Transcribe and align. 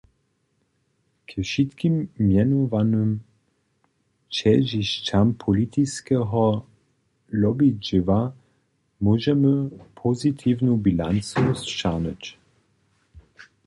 K 1.27 1.29
wšitkim 1.43 1.95
mjenowanym 2.27 3.09
ćežišćam 4.37 5.27
politiskeho 5.43 6.43
lobby-dźěła 7.41 8.21
móžemy 9.03 9.53
pozitiwnu 10.01 10.73
bilancu 10.85 11.41
sćahnyć. 11.69 12.23